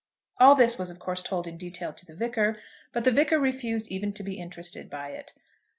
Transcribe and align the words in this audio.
All 0.39 0.55
this 0.55 0.79
was 0.79 0.89
of 0.89 0.97
course 0.97 1.21
told 1.21 1.45
in 1.45 1.57
detail 1.57 1.93
to 1.93 2.05
the 2.07 2.15
Vicar; 2.15 2.59
but 2.91 3.03
the 3.03 3.11
Vicar 3.11 3.39
refused 3.39 3.89
even 3.91 4.11
to 4.13 4.23
be 4.23 4.33
interested 4.39 4.89
by 4.89 5.09
it. 5.09 5.31